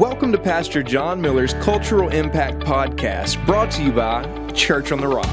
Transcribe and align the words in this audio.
Welcome 0.00 0.32
to 0.32 0.38
Pastor 0.38 0.82
John 0.82 1.20
Miller's 1.20 1.52
Cultural 1.52 2.08
Impact 2.08 2.60
Podcast, 2.60 3.44
brought 3.44 3.70
to 3.72 3.82
you 3.82 3.92
by 3.92 4.24
Church 4.52 4.92
on 4.92 4.98
the 5.02 5.06
Rock. 5.06 5.26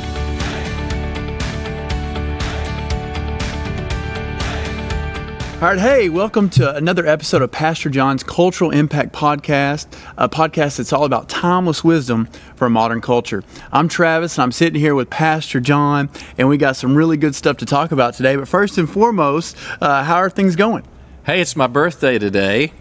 All 5.62 5.70
right, 5.70 5.80
hey, 5.80 6.10
welcome 6.10 6.50
to 6.50 6.76
another 6.76 7.08
episode 7.08 7.42
of 7.42 7.50
Pastor 7.50 7.90
John's 7.90 8.24
Cultural 8.24 8.72
Impact 8.72 9.14
Podcast, 9.14 9.88
a 10.18 10.28
podcast 10.28 10.76
that's 10.76 10.92
all 10.92 11.06
about 11.06 11.30
timeless 11.30 11.82
wisdom 11.82 12.28
for 12.58 12.70
modern 12.70 13.00
culture. 13.00 13.46
I'm 13.72 13.88
Travis, 13.88 14.38
and 14.38 14.44
I'm 14.44 14.52
sitting 14.52 14.82
here 14.82 14.96
with 14.96 15.10
Pastor 15.10 15.62
John, 15.62 16.10
and 16.38 16.50
we 16.50 16.58
got 16.58 16.76
some 16.76 16.94
really 16.94 17.16
good 17.16 17.36
stuff 17.36 17.56
to 17.60 17.66
talk 17.66 17.94
about 17.94 18.16
today. 18.16 18.36
But 18.36 18.50
first 18.50 18.78
and 18.78 18.90
foremost, 18.90 19.56
uh, 19.80 20.04
how 20.04 20.18
are 20.18 20.30
things 20.30 20.58
going? 20.58 20.84
Hey, 21.26 21.40
it's 21.40 21.56
my 21.56 21.68
birthday 21.68 22.20
today, 22.20 22.74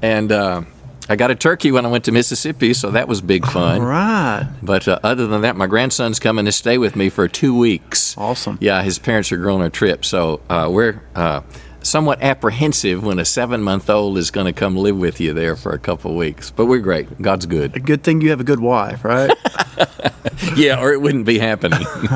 and 0.00 0.32
uh, 0.32 0.62
I 1.10 1.16
got 1.16 1.32
a 1.32 1.34
turkey 1.34 1.72
when 1.72 1.84
I 1.84 1.88
went 1.88 2.04
to 2.04 2.12
Mississippi, 2.12 2.72
so 2.72 2.92
that 2.92 3.08
was 3.08 3.20
big 3.20 3.44
fun. 3.44 3.80
All 3.80 3.86
right. 3.88 4.48
But 4.62 4.86
uh, 4.86 5.00
other 5.02 5.26
than 5.26 5.40
that, 5.42 5.56
my 5.56 5.66
grandson's 5.66 6.20
coming 6.20 6.44
to 6.44 6.52
stay 6.52 6.78
with 6.78 6.94
me 6.94 7.08
for 7.08 7.26
two 7.26 7.58
weeks. 7.58 8.16
Awesome. 8.16 8.58
Yeah, 8.60 8.80
his 8.84 9.00
parents 9.00 9.32
are 9.32 9.36
going 9.36 9.60
on 9.60 9.66
a 9.66 9.70
trip, 9.70 10.04
so 10.04 10.40
uh, 10.48 10.68
we're 10.70 11.02
uh, 11.16 11.40
somewhat 11.82 12.22
apprehensive 12.22 13.02
when 13.02 13.18
a 13.18 13.24
seven-month-old 13.24 14.18
is 14.18 14.30
going 14.30 14.46
to 14.46 14.52
come 14.52 14.76
live 14.76 14.96
with 14.96 15.20
you 15.20 15.34
there 15.34 15.56
for 15.56 15.72
a 15.72 15.80
couple 15.80 16.14
weeks. 16.14 16.52
But 16.52 16.66
we're 16.66 16.78
great. 16.78 17.20
God's 17.20 17.46
good. 17.46 17.74
A 17.74 17.80
good 17.80 18.04
thing 18.04 18.20
you 18.20 18.30
have 18.30 18.40
a 18.40 18.44
good 18.44 18.60
wife, 18.60 19.04
right? 19.04 19.36
yeah, 20.56 20.80
or 20.80 20.92
it 20.92 21.00
wouldn't 21.00 21.26
be 21.26 21.40
happening. 21.40 21.84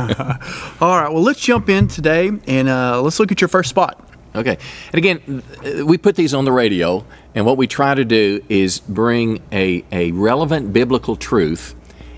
All 0.81 1.01
right, 1.01 1.09
well, 1.13 1.23
let's 1.23 1.41
jump 1.41 1.69
in 1.69 1.89
today 1.89 2.31
and 2.47 2.69
uh, 2.69 3.03
let's 3.03 3.19
look 3.19 3.33
at 3.33 3.41
your 3.41 3.49
first 3.49 3.71
spot. 3.71 4.09
Okay. 4.35 4.59
And 4.93 4.95
again, 4.95 5.43
uh, 5.65 5.87
we 5.87 5.97
put 5.97 6.17
these 6.17 6.35
on 6.35 6.45
the 6.45 6.53
radio, 6.53 7.07
and 7.35 7.47
what 7.47 7.57
we 7.57 7.67
try 7.67 7.95
to 7.95 8.05
do 8.05 8.45
is 8.49 8.81
bring 8.81 9.41
a, 9.53 9.85
a 9.93 10.11
relevant 10.13 10.73
biblical 10.73 11.15
truth 11.15 11.75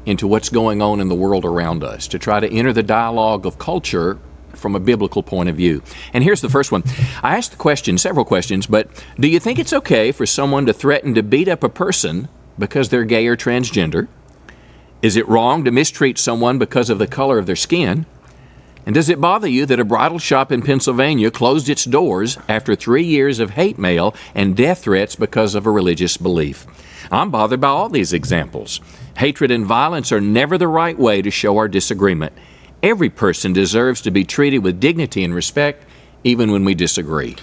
into 0.07 0.27
what's 0.27 0.49
going 0.49 0.81
on 0.81 1.01
in 1.01 1.09
the 1.09 1.15
world 1.15 1.45
around 1.45 1.85
us, 1.85 2.09
to 2.09 2.19
try 2.19 2.41
to 2.41 2.49
enter 2.51 2.73
the 2.73 2.83
dialogue 2.83 3.45
of 3.45 3.59
culture 3.59 4.19
from 4.55 4.75
a 4.75 4.81
biblical 4.81 5.23
point 5.23 5.49
of 5.49 5.57
view. 5.57 5.83
And 6.15 6.25
here's 6.25 6.41
the 6.41 6.49
first 6.49 6.73
one. 6.73 6.83
I 7.23 7.37
asked 7.37 7.51
the 7.51 7.59
question, 7.59 7.99
several 7.99 8.25
questions, 8.25 8.67
but 8.67 8.89
do 9.21 9.29
you 9.29 9.39
think 9.39 9.59
it's 9.59 9.73
okay 9.73 10.13
for 10.13 10.25
someone 10.25 10.65
to 10.67 10.73
threaten 10.73 11.15
to 11.15 11.23
beat 11.23 11.49
up 11.49 11.63
a 11.63 11.69
person 11.69 12.29
because 12.59 12.89
they're 12.89 13.05
gay 13.05 13.27
or 13.27 13.37
transgender? 13.37 14.09
Is 15.03 15.17
it 15.17 15.29
wrong 15.29 15.65
to 15.65 15.71
mistreat 15.71 16.17
someone 16.17 16.59
because 16.59 16.89
of 16.89 16.99
the 16.99 17.07
color 17.07 17.39
of 17.39 17.45
their 17.45 17.57
skin? 17.57 18.07
And 18.87 18.95
does 18.95 19.09
it 19.09 19.21
bother 19.21 19.49
you 19.49 19.67
that 19.67 19.81
a 19.81 19.85
bridal 19.85 20.21
shop 20.21 20.53
in 20.53 20.63
Pennsylvania 20.63 21.33
closed 21.33 21.69
its 21.69 21.85
doors 21.85 22.39
after 22.49 22.77
three 22.77 23.03
years 23.03 23.41
of 23.41 23.51
hate 23.51 23.79
mail 23.79 24.15
and 24.33 24.57
death 24.57 24.85
threats 24.85 25.17
because 25.17 25.57
of 25.57 25.67
a 25.67 25.71
religious 25.73 26.17
belief? 26.17 26.65
I'm 27.11 27.33
bothered 27.33 27.61
by 27.61 27.69
all 27.69 27.89
these 27.89 28.13
examples. 28.13 28.81
Hatred 29.19 29.51
and 29.51 29.67
violence 29.67 30.13
are 30.13 30.21
never 30.21 30.57
the 30.57 30.69
right 30.69 30.97
way 30.97 31.21
to 31.21 31.31
show 31.33 31.59
our 31.59 31.67
disagreement. 31.67 32.33
Every 32.81 33.11
person 33.11 33.53
deserves 33.53 34.01
to 34.03 34.13
be 34.13 34.25
treated 34.25 34.59
with 34.61 34.79
dignity 34.79 35.25
and 35.25 35.35
respect, 35.35 35.85
even 36.23 36.53
when 36.53 36.65
we 36.65 36.75
disagree. 36.75 37.35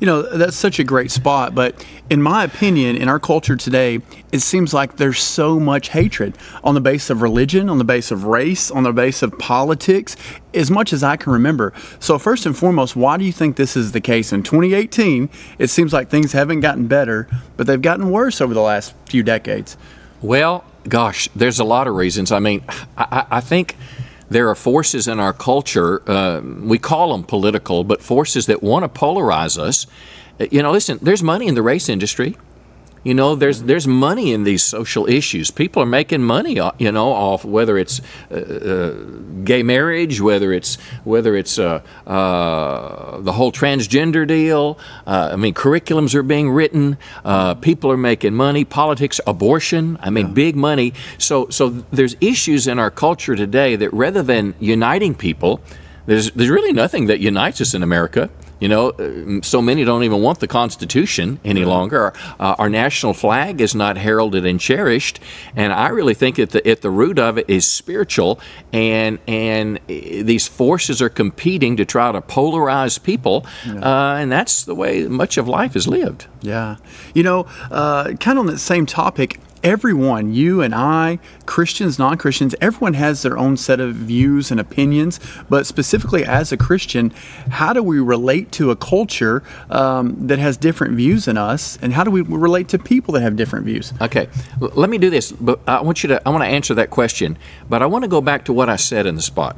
You 0.00 0.06
know, 0.06 0.22
that's 0.22 0.56
such 0.56 0.78
a 0.78 0.84
great 0.84 1.10
spot. 1.10 1.54
But 1.54 1.86
in 2.08 2.22
my 2.22 2.44
opinion, 2.44 2.96
in 2.96 3.08
our 3.08 3.20
culture 3.20 3.54
today, 3.54 4.00
it 4.32 4.40
seems 4.40 4.72
like 4.72 4.96
there's 4.96 5.20
so 5.20 5.60
much 5.60 5.90
hatred 5.90 6.36
on 6.64 6.74
the 6.74 6.80
base 6.80 7.10
of 7.10 7.22
religion, 7.22 7.68
on 7.68 7.78
the 7.78 7.84
base 7.84 8.10
of 8.10 8.24
race, 8.24 8.70
on 8.70 8.82
the 8.82 8.92
base 8.92 9.22
of 9.22 9.38
politics, 9.38 10.16
as 10.54 10.70
much 10.70 10.92
as 10.92 11.04
I 11.04 11.16
can 11.16 11.32
remember. 11.32 11.72
So, 11.98 12.18
first 12.18 12.46
and 12.46 12.56
foremost, 12.56 12.96
why 12.96 13.16
do 13.18 13.24
you 13.24 13.32
think 13.32 13.56
this 13.56 13.76
is 13.76 13.92
the 13.92 14.00
case? 14.00 14.32
In 14.32 14.42
2018, 14.42 15.28
it 15.58 15.68
seems 15.68 15.92
like 15.92 16.08
things 16.08 16.32
haven't 16.32 16.60
gotten 16.60 16.86
better, 16.86 17.28
but 17.56 17.66
they've 17.66 17.80
gotten 17.80 18.10
worse 18.10 18.40
over 18.40 18.54
the 18.54 18.62
last 18.62 18.94
few 19.06 19.22
decades. 19.22 19.76
Well, 20.22 20.64
gosh, 20.88 21.28
there's 21.36 21.58
a 21.58 21.64
lot 21.64 21.86
of 21.86 21.94
reasons. 21.94 22.32
I 22.32 22.38
mean, 22.38 22.64
I, 22.96 23.26
I 23.30 23.40
think 23.40 23.76
there 24.30 24.48
are 24.48 24.54
forces 24.54 25.08
in 25.08 25.20
our 25.20 25.32
culture, 25.32 26.02
uh, 26.08 26.40
we 26.40 26.78
call 26.78 27.12
them 27.12 27.24
political, 27.24 27.84
but 27.84 28.00
forces 28.00 28.46
that 28.46 28.62
want 28.62 28.82
to 28.84 29.00
polarize 29.00 29.58
us. 29.58 29.86
Uh, 30.40 30.46
you 30.50 30.62
know, 30.62 30.70
listen, 30.70 30.98
there's 31.02 31.22
money 31.22 31.48
in 31.48 31.54
the 31.54 31.62
race 31.62 31.88
industry. 31.88 32.36
You 33.02 33.14
know, 33.14 33.34
there's 33.34 33.62
there's 33.62 33.86
money 33.86 34.32
in 34.32 34.44
these 34.44 34.62
social 34.62 35.08
issues. 35.08 35.50
People 35.50 35.82
are 35.82 35.86
making 35.86 36.22
money, 36.22 36.60
uh, 36.60 36.72
you 36.78 36.92
know, 36.92 37.12
off 37.12 37.46
whether 37.46 37.78
it's 37.78 38.02
uh, 38.30 38.34
uh, 38.34 38.90
gay 39.42 39.62
marriage, 39.62 40.20
whether 40.20 40.52
it's 40.52 40.76
whether 41.04 41.34
it's 41.34 41.58
uh, 41.58 41.80
uh 42.06 43.20
the 43.20 43.32
whole 43.32 43.52
transgender 43.52 44.26
deal. 44.26 44.78
Uh, 45.06 45.30
I 45.32 45.36
mean, 45.36 45.54
curriculums 45.54 46.14
are 46.14 46.22
being 46.22 46.50
written. 46.50 46.98
people 47.62 47.90
are 47.90 47.96
making 47.96 48.34
money. 48.34 48.66
Politics, 48.66 49.18
abortion. 49.26 49.96
I 50.02 50.10
mean, 50.10 50.26
yeah. 50.28 50.32
big 50.34 50.56
money. 50.56 50.92
So 51.16 51.48
so 51.48 51.70
there's 51.90 52.16
issues 52.20 52.66
in 52.66 52.78
our 52.78 52.90
culture 52.90 53.34
today 53.34 53.76
that 53.76 53.90
rather 53.94 54.22
than 54.22 54.54
uniting 54.60 55.14
people, 55.14 55.62
there's 56.04 56.32
there's 56.32 56.50
really 56.50 56.74
nothing 56.74 57.06
that 57.06 57.20
unites 57.20 57.62
us 57.62 57.72
in 57.72 57.82
America. 57.82 58.28
You 58.60 58.68
know, 58.68 58.90
uh, 58.90 59.40
so 59.42 59.62
many 59.62 59.84
don't 59.84 60.04
even 60.04 60.20
want 60.20 60.40
the 60.40 60.46
Constitution 60.46 61.40
any 61.44 61.64
longer. 61.64 62.00
Our, 62.00 62.14
uh, 62.38 62.54
our, 62.58 62.68
national 62.70 63.14
flag 63.14 63.60
is 63.60 63.74
not 63.74 63.96
heralded 63.96 64.44
and 64.46 64.60
cherished, 64.60 65.18
and 65.56 65.72
I 65.72 65.88
really 65.88 66.14
think 66.14 66.36
that 66.36 66.50
the, 66.50 66.66
at 66.68 66.82
the 66.82 66.90
root 66.90 67.18
of 67.18 67.38
it 67.38 67.48
is 67.48 67.66
spiritual, 67.66 68.38
and 68.72 69.18
and 69.26 69.78
uh, 69.78 69.80
these 69.88 70.46
forces 70.46 71.00
are 71.00 71.08
competing 71.08 71.76
to 71.78 71.84
try 71.84 72.12
to 72.12 72.20
polarize 72.20 73.02
people, 73.02 73.46
yeah. 73.66 73.80
uh, 73.80 74.16
and 74.16 74.30
that's 74.30 74.64
the 74.64 74.74
way 74.74 75.06
much 75.06 75.38
of 75.38 75.48
life 75.48 75.74
is 75.74 75.88
lived. 75.88 76.26
Yeah, 76.42 76.76
you 77.14 77.22
know, 77.22 77.46
uh, 77.70 78.12
kind 78.20 78.38
of 78.38 78.40
on 78.40 78.46
that 78.46 78.58
same 78.58 78.84
topic 78.86 79.40
everyone, 79.62 80.32
you 80.32 80.62
and 80.62 80.74
I, 80.74 81.18
Christians, 81.46 81.98
non 81.98 82.16
Christians, 82.18 82.54
everyone 82.60 82.94
has 82.94 83.22
their 83.22 83.36
own 83.38 83.56
set 83.56 83.80
of 83.80 83.94
views 83.94 84.50
and 84.50 84.60
opinions. 84.60 85.20
But 85.48 85.66
specifically 85.66 86.24
as 86.24 86.52
a 86.52 86.56
Christian, 86.56 87.10
how 87.50 87.72
do 87.72 87.82
we 87.82 88.00
relate 88.00 88.52
to 88.52 88.70
a 88.70 88.76
culture 88.76 89.42
um, 89.70 90.26
that 90.26 90.38
has 90.38 90.56
different 90.56 90.94
views 90.94 91.26
than 91.26 91.36
us? 91.36 91.78
And 91.82 91.92
how 91.92 92.04
do 92.04 92.10
we 92.10 92.22
relate 92.22 92.68
to 92.68 92.78
people 92.78 93.14
that 93.14 93.20
have 93.20 93.36
different 93.36 93.64
views? 93.64 93.92
Okay, 94.00 94.28
L- 94.60 94.72
let 94.74 94.90
me 94.90 94.98
do 94.98 95.10
this. 95.10 95.32
But 95.32 95.60
I 95.66 95.82
want 95.82 96.02
you 96.02 96.08
to, 96.08 96.26
I 96.26 96.30
want 96.30 96.42
to 96.42 96.48
answer 96.48 96.74
that 96.74 96.90
question. 96.90 97.38
But 97.68 97.82
I 97.82 97.86
want 97.86 98.04
to 98.04 98.08
go 98.08 98.20
back 98.20 98.44
to 98.46 98.52
what 98.52 98.68
I 98.68 98.76
said 98.76 99.06
in 99.06 99.14
the 99.14 99.22
spot. 99.22 99.56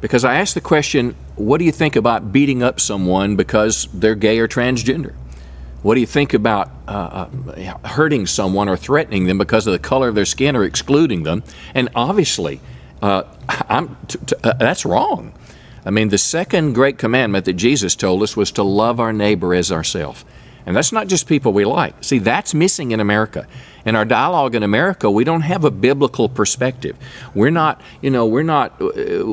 Because 0.00 0.24
I 0.24 0.36
asked 0.36 0.54
the 0.54 0.62
question, 0.62 1.14
what 1.36 1.58
do 1.58 1.64
you 1.64 1.72
think 1.72 1.94
about 1.94 2.32
beating 2.32 2.62
up 2.62 2.80
someone 2.80 3.36
because 3.36 3.86
they're 3.92 4.14
gay 4.14 4.38
or 4.38 4.48
transgender? 4.48 5.14
What 5.82 5.94
do 5.94 6.00
you 6.00 6.06
think 6.06 6.34
about 6.34 6.70
uh, 6.86 7.26
uh, 7.56 7.88
hurting 7.88 8.26
someone 8.26 8.68
or 8.68 8.76
threatening 8.76 9.26
them 9.26 9.38
because 9.38 9.66
of 9.66 9.72
the 9.72 9.78
color 9.78 10.08
of 10.08 10.14
their 10.14 10.26
skin 10.26 10.54
or 10.54 10.64
excluding 10.64 11.22
them? 11.22 11.42
And 11.74 11.88
obviously, 11.94 12.60
uh, 13.00 13.22
t- 14.06 14.18
t- 14.26 14.36
uh, 14.44 14.52
that's 14.54 14.84
wrong. 14.84 15.32
I 15.84 15.90
mean, 15.90 16.10
the 16.10 16.18
second 16.18 16.74
great 16.74 16.98
commandment 16.98 17.46
that 17.46 17.54
Jesus 17.54 17.96
told 17.96 18.22
us 18.22 18.36
was 18.36 18.52
to 18.52 18.62
love 18.62 19.00
our 19.00 19.12
neighbor 19.12 19.54
as 19.54 19.72
ourselves. 19.72 20.24
And 20.66 20.76
that's 20.76 20.92
not 20.92 21.08
just 21.08 21.26
people 21.26 21.52
we 21.52 21.64
like. 21.64 22.02
See, 22.02 22.18
that's 22.18 22.54
missing 22.54 22.92
in 22.92 23.00
America. 23.00 23.46
In 23.84 23.96
our 23.96 24.04
dialogue 24.04 24.54
in 24.54 24.62
America, 24.62 25.10
we 25.10 25.24
don't 25.24 25.40
have 25.40 25.64
a 25.64 25.70
biblical 25.70 26.28
perspective. 26.28 26.96
We're 27.34 27.50
not, 27.50 27.80
you 28.02 28.10
know, 28.10 28.26
we're 28.26 28.42
not, 28.42 28.80
uh, 28.80 29.24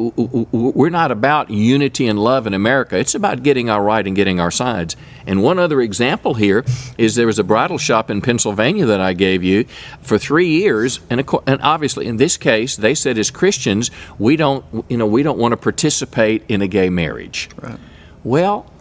we're 0.51 0.89
not 0.89 1.11
about 1.11 1.49
unity 1.49 2.07
and 2.07 2.17
love 2.17 2.47
in 2.47 2.53
America. 2.53 2.97
It's 2.97 3.13
about 3.13 3.43
getting 3.43 3.69
our 3.69 3.83
right 3.83 4.07
and 4.07 4.15
getting 4.15 4.39
our 4.39 4.51
sides. 4.51 4.95
And 5.25 5.43
one 5.43 5.59
other 5.59 5.81
example 5.81 6.35
here 6.35 6.63
is 6.97 7.15
there 7.15 7.27
was 7.27 7.39
a 7.39 7.43
bridal 7.43 7.77
shop 7.77 8.09
in 8.09 8.21
Pennsylvania 8.21 8.85
that 8.85 9.01
I 9.01 9.11
gave 9.11 9.43
you 9.43 9.65
for 10.01 10.17
three 10.17 10.47
years, 10.47 11.01
and, 11.09 11.27
and 11.45 11.61
obviously 11.61 12.07
in 12.07 12.15
this 12.15 12.37
case, 12.37 12.77
they 12.77 12.95
said 12.95 13.17
as 13.17 13.29
Christians, 13.29 13.91
we 14.17 14.37
don't, 14.37 14.63
you 14.87 14.95
know, 14.95 15.07
we 15.07 15.23
don't 15.23 15.37
want 15.37 15.51
to 15.51 15.57
participate 15.57 16.43
in 16.47 16.61
a 16.61 16.67
gay 16.67 16.89
marriage. 16.89 17.49
Right. 17.61 17.79
Well 18.23 18.71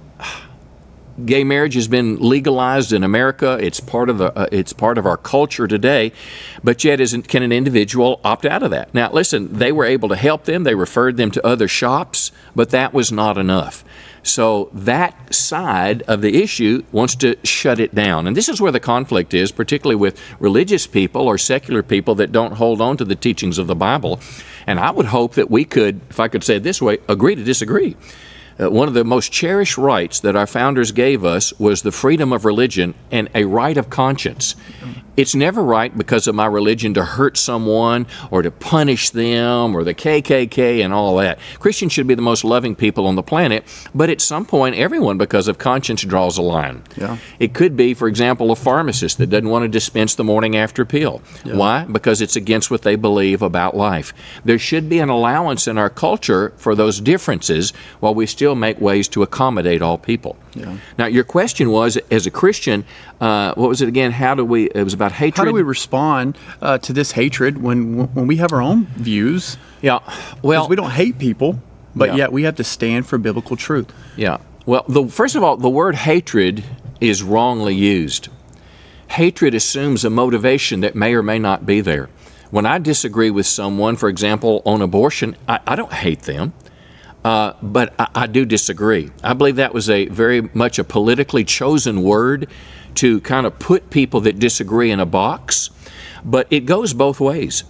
gay 1.25 1.45
marriage 1.45 1.75
has 1.75 1.89
been 1.89 2.19
legalized 2.19 2.93
in 2.93 3.03
America. 3.03 3.59
It's 3.61 3.81
part 3.81 4.11
of 4.11 4.19
the 4.19 4.37
uh, 4.37 4.47
it's 4.53 4.73
part 4.73 4.99
of 4.99 5.07
our 5.07 5.17
culture 5.17 5.67
today, 5.67 6.13
but 6.63 6.85
yet 6.85 7.01
isn't 7.01 7.29
can 7.29 7.43
an 7.43 7.53
individual 7.53 8.21
opt 8.25 8.45
out 8.45 8.63
of 8.63 8.71
that? 8.71 8.93
Now, 8.93 9.11
listen, 9.11 9.57
they 9.57 9.73
were 9.73 9.85
able 9.85 10.09
to 10.11 10.17
help 10.17 10.45
them. 10.45 10.65
They 10.65 10.75
referred 10.75 11.17
them 11.17 11.31
to 11.33 11.47
other 11.47 11.69
shops, 11.69 12.33
but 12.55 12.71
that 12.71 12.93
was 12.93 13.11
not 13.11 13.39
enough. 13.39 13.85
So 14.27 14.71
that 14.73 15.33
side 15.33 16.03
of 16.03 16.21
the 16.21 16.43
issue 16.43 16.83
wants 16.91 17.15
to 17.17 17.37
shut 17.45 17.79
it 17.79 17.95
down. 17.95 18.27
And 18.27 18.37
this 18.37 18.49
is 18.49 18.61
where 18.61 18.73
the 18.73 18.81
conflict 18.81 19.33
is, 19.33 19.53
particularly 19.53 19.95
with 19.95 20.21
religious 20.41 20.87
people 20.87 21.23
or 21.23 21.39
secular 21.39 21.85
people 21.85 22.17
that 22.17 22.33
don't 22.33 22.55
hold 22.55 22.81
on 22.81 22.97
to 22.97 23.05
the 23.05 23.15
teachings 23.15 23.57
of 23.57 23.69
the 23.69 23.77
Bible. 23.77 24.19
And 24.67 24.81
I 24.81 24.91
would 24.91 25.07
hope 25.07 25.35
that 25.35 25.49
we 25.49 25.65
could, 25.65 26.01
if 26.11 26.19
I 26.19 26.27
could 26.27 26.43
say 26.43 26.57
it 26.57 26.65
this 26.65 26.83
way, 26.83 26.99
agree 27.09 27.37
to 27.37 27.45
disagree. 27.45 27.97
Uh, 28.59 28.71
one 28.71 28.89
of 28.89 28.95
the 28.95 29.05
most 29.05 29.31
cherished 29.31 29.77
rights 29.77 30.21
that 30.21 30.35
our 30.35 30.47
founders 30.47 30.93
gave 30.93 31.25
us 31.25 31.53
was 31.59 31.83
the 31.83 31.93
freedom 31.93 32.33
of 32.33 32.45
religion 32.45 32.95
and 33.11 33.29
a 33.35 33.45
right 33.45 33.77
of 33.77 33.91
conscience. 33.91 34.57
It's 35.17 35.35
never 35.35 35.63
right 35.63 35.97
because 35.97 36.27
of 36.27 36.35
my 36.35 36.47
religion 36.47 36.95
to 36.95 37.05
hurt 37.05 37.37
someone 37.37 38.07
or 38.31 38.43
to 38.43 38.51
punish 38.51 39.11
them 39.11 39.75
or 39.75 39.85
the 39.85 39.95
KKK 39.95 40.85
and 40.85 40.93
all 40.93 41.17
that. 41.17 41.39
Christians 41.59 41.93
should 41.93 42.07
be 42.07 42.15
the 42.15 42.23
most 42.23 42.45
loving 42.45 42.75
people 42.75 43.07
on 43.07 43.15
the 43.15 43.23
planet, 43.23 43.65
but 43.95 44.11
at 44.11 44.21
some 44.21 44.45
point, 44.45 44.77
everyone, 44.77 45.19
because 45.19 45.49
of 45.49 45.59
conscience, 45.59 46.03
draws 46.03 46.39
a 46.39 46.43
line. 46.43 46.83
Yeah. 46.97 47.19
It 47.39 47.55
could 47.55 47.77
be, 47.77 47.95
for 47.95 48.09
example, 48.09 48.51
a 48.51 48.57
pharmacist 48.57 49.19
that 49.19 49.29
doesn't 49.29 49.49
want 49.49 49.63
to 49.65 49.69
dispense 49.69 50.15
the 50.15 50.25
morning 50.25 50.57
after 50.57 50.85
pill. 50.85 51.23
Why? 51.45 51.85
Because 51.85 52.21
it's 52.21 52.37
against 52.37 52.71
what 52.71 52.83
they 52.83 52.97
believe 52.97 53.43
about 53.43 53.77
life. 53.77 54.13
There 54.45 54.59
should 54.59 54.89
be 54.89 54.99
an 54.99 55.09
allowance 55.09 55.67
in 55.67 55.79
our 55.79 55.91
culture 55.91 56.53
for 56.57 56.75
those 56.75 57.01
differences 57.01 57.73
while 58.01 58.15
we 58.15 58.27
still 58.27 58.55
make 58.55 58.81
ways 58.81 59.09
to 59.09 59.23
accommodate 59.23 59.83
all 59.83 59.99
people. 59.99 60.37
Yeah. 60.55 60.77
Now, 60.99 61.07
your 61.07 61.25
question 61.25 61.71
was, 61.71 61.97
as 62.11 62.27
a 62.27 62.31
Christian, 62.31 62.85
uh, 63.21 63.55
what 63.55 63.69
was 63.69 63.83
it 63.83 63.89
again? 63.89 64.11
How 64.13 64.35
do 64.35 64.45
we? 64.45 64.67
It 64.71 64.83
was 64.83 64.95
about 64.95 65.06
hatred. 65.13 65.37
How 65.39 65.45
do 65.45 65.53
we 65.53 65.63
respond 65.63 66.37
uh, 66.61 66.79
to 66.79 66.93
this 66.93 67.13
hatred 67.13 67.59
when 67.63 68.13
when 68.15 68.27
we 68.27 68.37
have 68.37 68.53
our 68.53 68.61
own 68.63 68.87
views? 68.97 69.57
Yeah. 69.83 69.99
Well, 70.43 70.69
we 70.69 70.77
don't 70.77 70.91
hate 70.93 71.19
people, 71.19 71.61
but 71.95 72.11
Yeah. 72.11 72.17
yet 72.17 72.33
we 72.33 72.43
have 72.45 72.57
to 72.57 72.65
stand 72.65 73.07
for 73.07 73.19
biblical 73.19 73.57
truth. 73.57 73.93
Yeah. 74.17 74.39
Well, 74.65 74.85
the, 74.89 75.07
first 75.07 75.37
of 75.37 75.43
all, 75.45 75.57
the 75.57 75.71
word 75.71 75.95
hatred 75.95 76.65
is 77.01 77.23
wrongly 77.23 77.75
used. 77.75 78.29
Hatred 79.09 79.55
assumes 79.55 80.05
a 80.05 80.11
motivation 80.11 80.81
that 80.81 80.95
may 80.97 81.15
or 81.15 81.23
may 81.23 81.39
not 81.39 81.65
be 81.65 81.81
there. 81.81 82.09
When 82.51 82.67
I 82.67 82.79
disagree 82.79 83.31
with 83.31 83.47
someone, 83.47 83.97
for 83.97 84.09
example, 84.09 84.63
on 84.65 84.83
abortion, 84.83 85.37
I, 85.49 85.61
I 85.67 85.77
don't 85.77 85.93
hate 85.93 86.23
them, 86.23 86.53
uh, 87.25 87.53
but 87.63 87.95
I, 87.99 88.09
I 88.15 88.27
do 88.27 88.45
disagree. 88.45 89.11
I 89.23 89.35
believe 89.35 89.57
that 89.57 89.73
was 89.75 89.89
a 89.91 90.07
very 90.07 90.43
much 90.55 90.79
a 90.79 90.85
politically 90.85 91.45
chosen 91.45 92.03
word 92.03 92.49
to 92.97 93.21
kind 93.21 93.47
of 93.47 93.59
put 93.59 93.91
people 93.91 94.21
that 94.23 94.39
disagree 94.39 94.91
in 94.91 95.01
a 95.01 95.07
box, 95.07 95.71
but 96.25 96.47
it 96.51 96.67
goes 96.67 96.93
both 96.93 97.21
ways. 97.21 97.65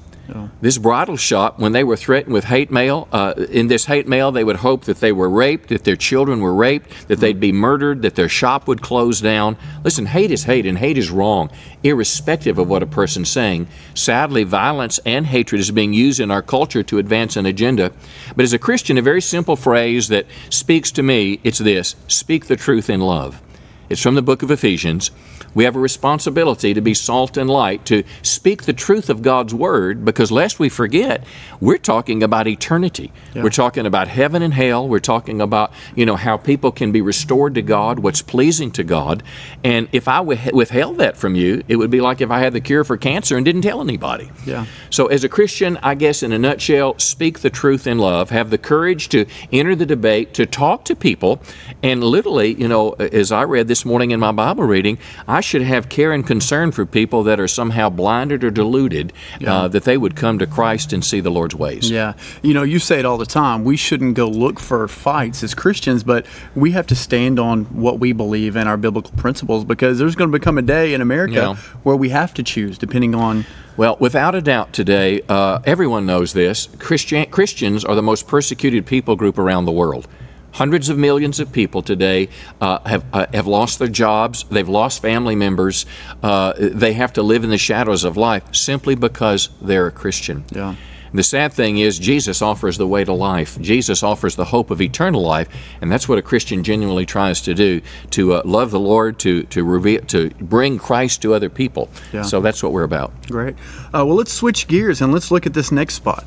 This 0.61 0.78
bridal 0.78 1.17
shop, 1.17 1.58
when 1.58 1.73
they 1.73 1.84
were 1.84 1.96
threatened 1.96 2.32
with 2.32 2.44
hate 2.44 2.70
mail, 2.70 3.06
uh, 3.12 3.34
in 3.49 3.69
this 3.69 3.84
hate 3.84 4.08
mail, 4.08 4.32
they 4.32 4.43
would 4.43 4.56
hope 4.56 4.84
that 4.84 4.99
they 4.99 5.12
were 5.12 5.31
raped, 5.31 5.69
that 5.69 5.84
their 5.84 5.96
children 5.96 6.40
were 6.40 6.55
raped, 6.55 7.08
that 7.08 7.20
they'd 7.20 7.38
be 7.38 7.52
murdered, 7.52 8.02
that 8.02 8.17
their 8.17 8.28
shop 8.28 8.67
would 8.67 8.82
close 8.82 9.20
down. 9.20 9.56
Listen, 9.84 10.06
hate 10.06 10.32
is 10.32 10.44
hate, 10.44 10.67
and 10.67 10.78
hate 10.78 10.99
is 10.99 11.11
wrong, 11.11 11.50
irrespective 11.84 12.58
of 12.58 12.69
what 12.69 12.82
a 12.82 12.87
person's 12.87 13.28
saying. 13.28 13.69
Sadly, 13.94 14.43
violence 14.43 14.99
and 15.06 15.26
hatred 15.26 15.61
is 15.61 15.70
being 15.70 15.93
used 15.93 16.19
in 16.19 16.31
our 16.31 16.43
culture 16.43 16.82
to 16.82 16.99
advance 16.99 17.37
an 17.37 17.46
agenda. 17.46 17.93
But 18.34 18.43
as 18.43 18.52
a 18.52 18.58
Christian, 18.58 18.99
a 18.99 19.02
very 19.02 19.23
simple 19.23 19.55
phrase 19.55 20.08
that 20.08 20.26
speaks 20.50 20.90
to 20.93 21.02
me 21.02 21.38
it's 21.44 21.58
this 21.58 21.94
speak 22.08 22.46
the 22.46 22.56
truth 22.56 22.90
in 22.90 23.00
love. 23.00 23.40
It's 23.88 24.02
from 24.02 24.14
the 24.14 24.22
book 24.22 24.42
of 24.42 24.50
Ephesians. 24.50 25.10
We 25.54 25.64
have 25.64 25.76
a 25.76 25.80
responsibility 25.80 26.74
to 26.74 26.80
be 26.80 26.92
salt 26.92 27.36
and 27.36 27.48
light, 27.48 27.84
to 27.86 28.04
speak 28.22 28.64
the 28.64 28.72
truth 28.72 29.08
of 29.08 29.22
God's 29.22 29.54
word, 29.54 30.04
because 30.04 30.30
lest 30.30 30.58
we 30.58 30.68
forget, 30.68 31.24
we're 31.60 31.78
talking 31.78 32.22
about 32.22 32.46
eternity. 32.46 33.12
We're 33.34 33.50
talking 33.50 33.86
about 33.86 34.08
heaven 34.08 34.42
and 34.42 34.52
hell. 34.52 34.88
We're 34.88 34.98
talking 34.98 35.40
about, 35.40 35.72
you 35.94 36.04
know, 36.04 36.16
how 36.16 36.36
people 36.36 36.72
can 36.72 36.92
be 36.92 37.00
restored 37.00 37.54
to 37.54 37.62
God, 37.62 38.00
what's 38.00 38.22
pleasing 38.22 38.70
to 38.72 38.84
God. 38.84 39.22
And 39.64 39.88
if 39.92 40.08
I 40.08 40.20
withheld 40.20 40.98
that 40.98 41.16
from 41.16 41.34
you, 41.34 41.62
it 41.68 41.76
would 41.76 41.90
be 41.90 42.00
like 42.00 42.20
if 42.20 42.30
I 42.30 42.40
had 42.40 42.52
the 42.52 42.60
cure 42.60 42.84
for 42.84 42.96
cancer 42.96 43.36
and 43.36 43.44
didn't 43.44 43.62
tell 43.62 43.80
anybody. 43.80 44.30
Yeah. 44.44 44.66
So, 44.90 45.06
as 45.06 45.24
a 45.24 45.28
Christian, 45.28 45.78
I 45.82 45.94
guess 45.94 46.22
in 46.22 46.32
a 46.32 46.38
nutshell, 46.38 46.98
speak 46.98 47.40
the 47.40 47.50
truth 47.50 47.86
in 47.86 47.98
love, 47.98 48.30
have 48.30 48.50
the 48.50 48.58
courage 48.58 49.08
to 49.10 49.26
enter 49.52 49.74
the 49.74 49.86
debate, 49.86 50.34
to 50.34 50.46
talk 50.46 50.84
to 50.86 50.96
people, 50.96 51.40
and 51.82 52.02
literally, 52.02 52.54
you 52.54 52.68
know, 52.68 52.92
as 52.92 53.32
I 53.32 53.44
read 53.44 53.68
this 53.68 53.75
morning 53.84 54.11
in 54.12 54.20
my 54.20 54.32
Bible 54.32 54.64
reading, 54.64 54.99
I 55.28 55.40
should 55.40 55.62
have 55.62 55.88
care 55.88 56.12
and 56.12 56.26
concern 56.26 56.73
for 56.73 56.87
people 56.87 57.23
that 57.25 57.38
are 57.40 57.49
somehow 57.49 57.90
blinded 57.90 58.43
or 58.44 58.50
deluded, 58.50 59.12
uh, 59.46 59.69
that 59.69 59.84
they 59.84 59.96
would 59.96 60.17
come 60.17 60.38
to 60.38 60.46
Christ 60.46 60.93
and 60.93 61.05
see 61.05 61.20
the 61.20 61.31
Lord's 61.31 61.55
ways. 61.55 61.90
Yeah. 61.90 62.14
You 62.43 62.55
know, 62.55 62.62
you 62.62 62.78
say 62.78 62.99
it 62.99 63.05
all 63.05 63.19
the 63.19 63.26
time. 63.26 63.64
We 63.64 63.76
shouldn't 63.76 64.14
go 64.14 64.26
look 64.28 64.58
for 64.61 64.87
fights 64.88 65.43
as 65.43 65.55
Christians, 65.55 66.02
but 66.05 66.26
we 66.55 66.70
have 66.73 66.87
to 66.88 66.94
stand 66.94 67.38
on 67.38 67.64
what 67.67 67.99
we 68.00 68.12
believe 68.12 68.56
and 68.56 68.69
our 68.69 68.76
biblical 68.76 69.12
principles 69.17 69.64
because 69.64 69.99
there's 69.99 70.14
going 70.14 70.31
to 70.31 70.38
become 70.38 70.58
a 70.58 70.62
day 70.62 70.94
in 70.94 71.00
America 71.00 71.34
Yeah. 71.34 71.55
where 71.82 71.96
we 71.96 72.08
have 72.11 72.32
to 72.34 72.43
choose 72.43 72.78
depending 72.78 73.14
on. 73.14 73.44
Well, 73.76 73.96
without 74.00 74.34
a 74.34 74.40
doubt, 74.40 74.73
today, 74.73 75.20
uh, 75.28 75.58
everyone 75.64 76.06
knows 76.06 76.32
this. 76.32 76.69
Christian, 76.78 77.26
Christians 77.26 77.84
are 77.84 77.94
the 77.94 78.02
most 78.02 78.26
persecuted 78.26 78.87
people 78.87 79.17
group 79.17 79.37
around 79.38 79.67
the 79.67 79.73
world. 79.73 80.08
Hundreds 80.56 80.88
of 80.88 80.96
millions 80.96 81.38
of 81.38 81.52
people 81.52 81.82
today 81.82 82.30
uh, 82.62 82.78
have 82.88 83.04
uh, 83.12 83.26
have 83.34 83.46
lost 83.46 83.78
their 83.78 83.88
jobs. 83.88 84.44
They've 84.50 84.66
lost 84.66 85.02
family 85.02 85.36
members. 85.36 85.84
Uh, 86.22 86.54
they 86.56 86.94
have 86.94 87.12
to 87.12 87.22
live 87.22 87.44
in 87.44 87.50
the 87.50 87.58
shadows 87.58 88.04
of 88.04 88.16
life 88.16 88.54
simply 88.54 88.94
because 88.94 89.50
they're 89.60 89.86
a 89.86 89.92
Christian. 89.92 90.44
Yeah. 90.50 90.74
The 91.12 91.22
sad 91.22 91.52
thing 91.52 91.78
is, 91.78 91.98
Jesus 91.98 92.40
offers 92.40 92.78
the 92.78 92.86
way 92.86 93.04
to 93.04 93.12
life. 93.12 93.60
Jesus 93.60 94.02
offers 94.02 94.36
the 94.36 94.46
hope 94.46 94.70
of 94.70 94.80
eternal 94.80 95.20
life, 95.20 95.48
and 95.80 95.92
that's 95.92 96.08
what 96.08 96.18
a 96.18 96.22
Christian 96.22 96.64
genuinely 96.64 97.04
tries 97.04 97.42
to 97.42 97.52
do: 97.52 97.82
to 98.10 98.34
uh, 98.34 98.42
love 98.46 98.70
the 98.70 98.80
Lord, 98.80 99.18
to 99.20 99.42
to 99.44 99.62
reveal, 99.62 100.00
to 100.06 100.30
bring 100.40 100.78
Christ 100.78 101.20
to 101.22 101.34
other 101.34 101.50
people. 101.50 101.90
Yeah. 102.14 102.22
So 102.22 102.40
that's 102.40 102.62
what 102.62 102.72
we're 102.72 102.84
about. 102.84 103.12
Great. 103.28 103.56
Uh, 103.92 104.04
well, 104.06 104.14
let's 104.14 104.32
switch 104.32 104.68
gears 104.68 105.02
and 105.02 105.12
let's 105.12 105.30
look 105.30 105.46
at 105.46 105.52
this 105.52 105.70
next 105.70 105.94
spot. 105.94 106.24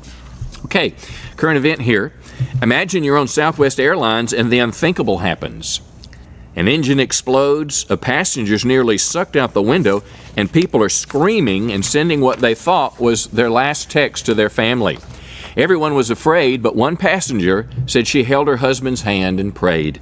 Okay, 0.64 0.94
current 1.36 1.56
event 1.56 1.82
here. 1.82 2.12
Imagine 2.62 3.04
you're 3.04 3.18
on 3.18 3.28
Southwest 3.28 3.80
Airlines 3.80 4.32
and 4.32 4.50
the 4.50 4.58
unthinkable 4.58 5.18
happens. 5.18 5.80
An 6.56 6.68
engine 6.68 7.00
explodes, 7.00 7.86
a 7.88 7.96
passenger's 7.96 8.64
nearly 8.64 8.98
sucked 8.98 9.36
out 9.36 9.54
the 9.54 9.62
window, 9.62 10.02
and 10.36 10.52
people 10.52 10.82
are 10.82 10.88
screaming 10.88 11.70
and 11.70 11.84
sending 11.84 12.20
what 12.20 12.40
they 12.40 12.54
thought 12.54 13.00
was 13.00 13.26
their 13.28 13.50
last 13.50 13.90
text 13.90 14.26
to 14.26 14.34
their 14.34 14.50
family. 14.50 14.98
Everyone 15.56 15.94
was 15.94 16.10
afraid, 16.10 16.62
but 16.62 16.76
one 16.76 16.96
passenger 16.96 17.68
said 17.86 18.06
she 18.06 18.24
held 18.24 18.48
her 18.48 18.58
husband's 18.58 19.02
hand 19.02 19.40
and 19.40 19.54
prayed. 19.54 20.00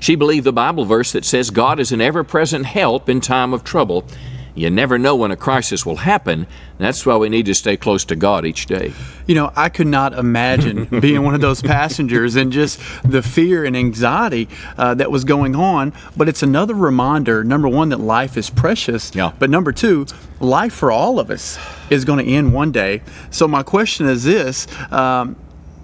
She 0.00 0.16
believed 0.16 0.44
the 0.44 0.52
Bible 0.52 0.84
verse 0.84 1.12
that 1.12 1.24
says 1.24 1.50
God 1.50 1.78
is 1.78 1.92
an 1.92 2.00
ever 2.00 2.24
present 2.24 2.66
help 2.66 3.08
in 3.08 3.20
time 3.20 3.52
of 3.52 3.62
trouble. 3.62 4.04
You 4.54 4.70
never 4.70 4.98
know 4.98 5.16
when 5.16 5.30
a 5.30 5.36
crisis 5.36 5.86
will 5.86 5.96
happen. 5.96 6.46
That's 6.78 7.06
why 7.06 7.16
we 7.16 7.28
need 7.28 7.46
to 7.46 7.54
stay 7.54 7.76
close 7.76 8.04
to 8.06 8.16
God 8.16 8.44
each 8.44 8.66
day. 8.66 8.92
You 9.26 9.34
know, 9.34 9.52
I 9.56 9.68
could 9.68 9.86
not 9.86 10.12
imagine 10.12 10.84
being 11.00 11.22
one 11.22 11.34
of 11.34 11.40
those 11.40 11.62
passengers 11.62 12.36
and 12.36 12.52
just 12.52 12.80
the 13.02 13.22
fear 13.22 13.64
and 13.64 13.76
anxiety 13.76 14.48
uh, 14.76 14.94
that 14.94 15.10
was 15.10 15.24
going 15.24 15.54
on. 15.54 15.92
But 16.16 16.28
it's 16.28 16.42
another 16.42 16.74
reminder 16.74 17.44
number 17.44 17.68
one, 17.68 17.88
that 17.90 18.00
life 18.00 18.36
is 18.36 18.50
precious. 18.50 19.14
Yeah. 19.14 19.32
But 19.38 19.48
number 19.48 19.72
two, 19.72 20.06
life 20.40 20.72
for 20.72 20.90
all 20.90 21.18
of 21.18 21.30
us 21.30 21.58
is 21.88 22.04
going 22.04 22.24
to 22.24 22.30
end 22.30 22.52
one 22.52 22.72
day. 22.72 23.02
So, 23.30 23.46
my 23.48 23.62
question 23.62 24.06
is 24.06 24.24
this. 24.24 24.66
Um, 24.92 25.36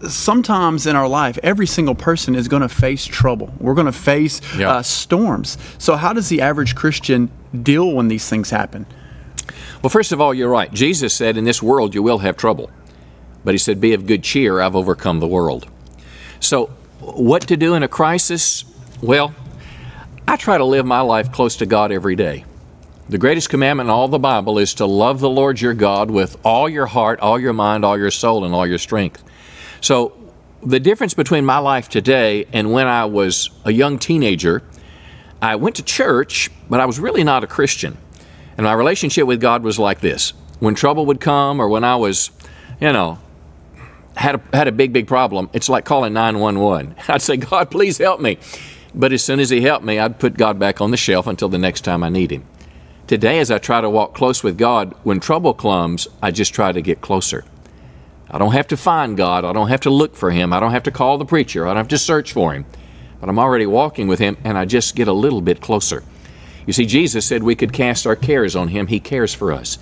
Sometimes 0.07 0.87
in 0.87 0.95
our 0.95 1.09
life, 1.09 1.39
every 1.43 1.67
single 1.67 1.95
person 1.95 2.37
is 2.37 2.47
going 2.47 2.63
to 2.63 2.69
face 2.69 3.05
trouble. 3.05 3.53
We're 3.59 3.75
going 3.75 3.87
to 3.87 3.93
face 3.93 4.41
Yeah. 4.57 4.71
uh, 4.71 4.83
storms. 4.83 5.59
So, 5.79 5.97
how 5.97 6.13
does 6.13 6.29
the 6.29 6.41
average 6.41 6.75
Christian 6.77 7.31
deal 7.63 7.91
when 7.93 8.09
these 8.09 8.29
things 8.29 8.51
happen? 8.51 8.87
Well, 9.83 9.91
first 9.91 10.13
of 10.13 10.21
all, 10.21 10.33
you're 10.33 10.49
right. 10.51 10.73
Jesus 10.73 11.13
said, 11.15 11.37
In 11.37 11.45
this 11.45 11.63
world 11.63 11.95
you 11.95 12.03
will 12.03 12.19
have 12.19 12.37
trouble. 12.37 12.71
But 13.45 13.55
he 13.55 13.59
said, 13.59 13.81
Be 13.81 13.93
of 13.95 14.07
good 14.07 14.23
cheer, 14.23 14.61
I've 14.61 14.77
overcome 14.77 15.19
the 15.21 15.27
world. 15.27 15.67
So, 16.41 16.67
what 17.01 17.43
to 17.49 17.57
do 17.57 17.75
in 17.75 17.83
a 17.83 17.89
crisis? 17.89 18.65
Well, 19.03 19.35
I 20.29 20.37
try 20.37 20.59
to 20.59 20.65
live 20.65 20.85
my 20.87 21.01
life 21.01 21.33
close 21.33 21.57
to 21.57 21.67
God 21.67 21.91
every 21.91 22.15
day. 22.17 22.45
The 23.09 23.19
greatest 23.19 23.49
commandment 23.49 23.87
in 23.87 23.91
all 23.91 24.07
the 24.09 24.19
Bible 24.19 24.59
is 24.59 24.75
to 24.75 24.87
love 24.87 25.21
the 25.21 25.31
Lord 25.31 25.61
your 25.61 25.73
God 25.75 26.11
with 26.11 26.37
all 26.45 26.69
your 26.69 26.87
heart, 26.87 27.19
all 27.21 27.41
your 27.41 27.55
mind, 27.55 27.85
all 27.85 27.97
your 27.99 28.11
soul, 28.11 28.45
and 28.45 28.55
all 28.55 28.67
your 28.67 28.79
strength. 28.79 29.25
So, 29.81 30.13
the 30.63 30.81
difference 30.81 31.15
between 31.15 31.45
my 31.45 31.59
life 31.59 31.89
today 31.89 32.47
and 32.53 32.73
when 32.73 32.89
I 32.89 33.05
was 33.05 33.49
a 33.65 33.73
young 33.73 33.99
teenager, 33.99 34.63
I 35.41 35.55
went 35.57 35.77
to 35.77 35.85
church, 35.85 36.51
but 36.69 36.81
I 36.81 36.87
was 36.87 36.99
really 36.99 37.23
not 37.23 37.45
a 37.45 37.47
Christian. 37.47 37.97
And 38.57 38.65
my 38.65 38.73
relationship 38.73 39.27
with 39.27 39.41
God 39.41 39.63
was 39.63 39.79
like 39.79 40.01
this. 40.01 40.33
When 40.59 40.75
trouble 40.75 41.07
would 41.07 41.21
come 41.21 41.61
or 41.61 41.69
when 41.69 41.85
I 41.85 41.95
was, 41.95 42.33
you 42.81 42.93
know, 42.93 43.19
had 44.17 44.35
a, 44.35 44.57
had 44.57 44.67
a 44.67 44.73
big, 44.73 44.93
big 44.93 45.07
problem, 45.07 45.49
it's 45.53 45.69
like 45.69 45.85
calling 45.85 46.13
911. 46.13 46.97
I'd 47.09 47.23
say, 47.23 47.37
God, 47.37 47.71
please 47.71 47.99
help 47.99 48.21
me. 48.21 48.39
But 48.95 49.13
as 49.13 49.23
soon 49.23 49.39
as 49.39 49.51
He 49.51 49.61
helped 49.61 49.85
me, 49.85 50.01
I'd 50.01 50.19
put 50.19 50.37
God 50.37 50.59
back 50.59 50.81
on 50.81 50.91
the 50.91 50.97
shelf 50.97 51.29
until 51.29 51.49
the 51.49 51.59
next 51.59 51.83
time 51.83 52.03
I 52.03 52.09
need 52.09 52.33
Him. 52.33 52.45
Today, 53.07 53.39
as 53.39 53.51
I 53.51 53.59
try 53.59 53.81
to 53.81 53.89
walk 53.89 54.15
close 54.15 54.43
with 54.43 54.59
God, 54.59 54.93
when 55.05 55.21
trouble 55.21 55.55
comes, 55.55 56.09
I 56.21 56.33
just 56.33 56.53
try 56.53 56.73
to 56.73 56.83
get 56.83 57.01
closer. 57.01 57.45
I 58.31 58.39
don't 58.39 58.53
have 58.53 58.69
to 58.69 58.77
find 58.77 59.17
God. 59.17 59.45
I 59.45 59.53
don't 59.53 59.69
have 59.69 59.81
to 59.83 59.91
look 59.91 60.15
for 60.15 60.31
Him. 60.31 60.53
I 60.53 60.61
don't 60.61 60.73
have 60.73 60.83
to 60.85 60.91
call 60.91 61.19
the 61.19 61.25
preacher. 61.25 61.67
I 61.67 61.71
don't 61.71 61.79
have 61.79 61.89
to 61.89 61.99
search 61.99 62.33
for 62.33 62.53
Him. 62.53 62.67
But 63.21 63.29
I'm 63.29 63.39
already 63.39 63.67
walking 63.67 64.07
with 64.07 64.19
Him, 64.19 64.37
and 64.45 64.59
I 64.59 64.65
just 64.65 64.95
get 64.95 65.09
a 65.09 65.13
little 65.13 65.41
bit 65.41 65.61
closer. 65.61 66.05
You 66.67 66.73
see, 66.73 66.85
Jesus 66.85 67.25
said 67.25 67.43
we 67.43 67.55
could 67.55 67.73
cast 67.73 68.07
our 68.07 68.17
cares 68.17 68.55
on 68.55 68.69
Him. 68.69 68.89
He 68.89 69.01
cares 69.01 69.33
for 69.33 69.53
us. 69.53 69.79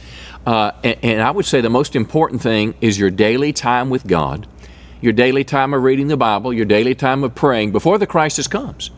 Uh, 0.47 0.71
and, 0.85 0.97
and 1.03 1.23
I 1.23 1.33
would 1.33 1.45
say 1.45 1.61
the 1.61 1.69
most 1.69 1.97
important 1.97 2.41
thing 2.41 2.75
is 2.81 2.99
your 2.99 3.11
daily 3.11 3.53
time 3.53 3.91
with 3.91 4.07
God, 4.07 4.47
your 5.01 5.13
daily 5.13 5.43
time 5.43 5.75
of 5.75 5.83
reading 5.83 6.07
the 6.07 6.17
Bible, 6.17 6.53
your 6.53 6.65
daily 6.65 6.95
time 6.95 7.25
of 7.25 7.35
praying 7.35 7.73
before 7.73 7.99
the 7.99 8.07
crisis 8.07 8.47
comes. 8.47 8.93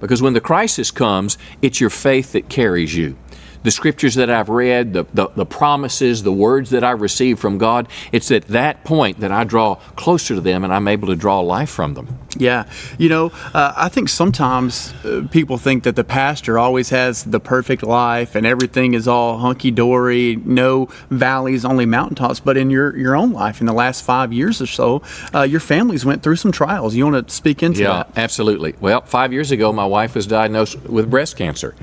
Because 0.00 0.22
when 0.22 0.32
the 0.32 0.40
crisis 0.40 0.90
comes, 0.90 1.36
it's 1.60 1.80
your 1.80 1.90
faith 1.90 2.32
that 2.32 2.48
carries 2.48 2.96
you. 2.96 3.16
The 3.62 3.70
scriptures 3.70 4.14
that 4.14 4.30
I've 4.30 4.48
read, 4.48 4.92
the, 4.92 5.04
the, 5.14 5.28
the 5.28 5.46
promises, 5.46 6.22
the 6.22 6.32
words 6.32 6.70
that 6.70 6.84
I 6.84 6.90
received 6.92 7.40
from 7.40 7.58
God, 7.58 7.88
it's 8.12 8.30
at 8.30 8.46
that 8.48 8.84
point 8.84 9.20
that 9.20 9.32
I 9.32 9.44
draw 9.44 9.76
closer 9.96 10.34
to 10.34 10.40
them 10.40 10.64
and 10.64 10.72
I'm 10.72 10.88
able 10.88 11.08
to 11.08 11.16
draw 11.16 11.40
life 11.40 11.70
from 11.70 11.94
them. 11.94 12.18
Yeah. 12.38 12.68
You 12.98 13.08
know, 13.08 13.32
uh, 13.54 13.72
I 13.76 13.88
think 13.88 14.08
sometimes 14.08 14.92
uh, 15.04 15.26
people 15.30 15.58
think 15.58 15.84
that 15.84 15.96
the 15.96 16.04
pastor 16.04 16.58
always 16.58 16.90
has 16.90 17.24
the 17.24 17.40
perfect 17.40 17.82
life 17.82 18.34
and 18.34 18.46
everything 18.46 18.94
is 18.94 19.08
all 19.08 19.38
hunky 19.38 19.70
dory, 19.70 20.36
no 20.44 20.88
valleys, 21.10 21.64
only 21.64 21.86
mountaintops. 21.86 22.40
But 22.40 22.56
in 22.56 22.70
your, 22.70 22.96
your 22.96 23.16
own 23.16 23.32
life, 23.32 23.60
in 23.60 23.66
the 23.66 23.72
last 23.72 24.04
five 24.04 24.32
years 24.32 24.60
or 24.60 24.66
so, 24.66 25.02
uh, 25.34 25.42
your 25.42 25.60
families 25.60 26.04
went 26.04 26.22
through 26.22 26.36
some 26.36 26.52
trials. 26.52 26.94
You 26.94 27.06
want 27.06 27.26
to 27.26 27.34
speak 27.34 27.62
into 27.62 27.80
yeah, 27.80 27.88
that? 27.88 28.10
absolutely. 28.16 28.74
Well, 28.80 29.00
five 29.02 29.32
years 29.32 29.50
ago, 29.50 29.72
my 29.72 29.86
wife 29.86 30.14
was 30.14 30.26
diagnosed 30.26 30.78
with 30.82 31.10
breast 31.10 31.36
cancer. 31.36 31.74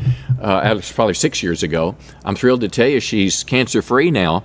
Uh, 0.41 0.79
probably 0.93 1.13
six 1.13 1.41
years 1.41 1.62
ago. 1.63 1.95
I'm 2.23 2.35
thrilled 2.35 2.61
to 2.61 2.69
tell 2.69 2.87
you 2.87 2.99
she's 2.99 3.43
cancer 3.43 3.81
free 3.81 4.11
now. 4.11 4.43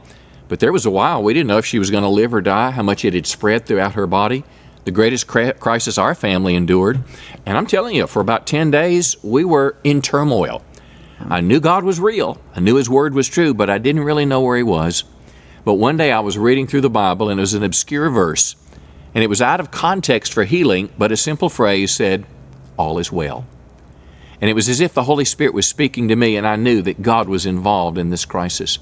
But 0.49 0.61
there 0.61 0.73
was 0.73 0.87
a 0.87 0.91
while 0.91 1.23
we 1.23 1.35
didn't 1.35 1.49
know 1.49 1.59
if 1.59 1.67
she 1.67 1.79
was 1.79 1.91
going 1.91 2.05
to 2.05 2.09
live 2.09 2.33
or 2.33 2.41
die, 2.41 2.71
how 2.71 2.83
much 2.83 3.05
it 3.05 3.13
had 3.13 3.27
spread 3.27 3.67
throughout 3.67 3.93
her 3.95 4.07
body 4.07 4.45
the 4.89 4.93
greatest 4.93 5.27
crisis 5.27 5.99
our 5.99 6.15
family 6.15 6.55
endured. 6.55 7.05
And 7.45 7.59
I'm 7.59 7.67
telling 7.67 7.95
you, 7.95 8.07
for 8.07 8.21
about 8.21 8.47
10 8.47 8.71
days, 8.71 9.23
we 9.23 9.45
were 9.45 9.77
in 9.85 10.01
turmoil. 10.01 10.65
I 11.21 11.43
knew 11.43 11.61
God 11.61 11.85
was 11.85 12.01
real, 12.01 12.41
I 12.55 12.61
knew 12.61 12.77
His 12.77 12.89
Word 12.89 13.13
was 13.13 13.29
true, 13.29 13.53
but 13.53 13.69
I 13.69 13.77
didn't 13.77 14.05
really 14.05 14.25
know 14.25 14.41
where 14.41 14.57
He 14.57 14.63
was. 14.63 15.05
But 15.63 15.75
one 15.75 15.99
day 15.99 16.11
I 16.11 16.21
was 16.21 16.39
reading 16.39 16.67
through 16.67 16.81
the 16.81 16.89
Bible, 16.89 17.29
and 17.29 17.39
it 17.39 17.43
was 17.43 17.53
an 17.53 17.65
obscure 17.65 18.09
verse, 18.09 18.57
and 19.15 19.23
it 19.23 19.27
was 19.27 19.43
out 19.43 19.61
of 19.61 19.71
context 19.71 20.33
for 20.33 20.45
healing, 20.45 20.89
but 20.97 21.13
a 21.13 21.19
simple 21.19 21.51
phrase 21.51 21.93
said, 21.93 22.25
All 22.79 22.99
is 22.99 23.13
well. 23.13 23.47
And 24.41 24.49
it 24.49 24.55
was 24.55 24.69
as 24.69 24.81
if 24.81 24.95
the 24.95 25.05
Holy 25.05 25.25
Spirit 25.25 25.55
was 25.55 25.67
speaking 25.67 26.09
to 26.09 26.17
me, 26.17 26.37
and 26.37 26.47
I 26.47 26.57
knew 26.57 26.83
that 26.83 27.03
God 27.03 27.29
was 27.29 27.47
involved 27.47 27.99
in 27.99 28.11
this 28.11 28.25
crisis. 28.25 28.79